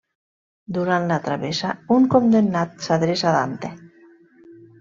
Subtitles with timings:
[0.77, 3.75] Durant la travessa un condemnat s'adreça a Dante.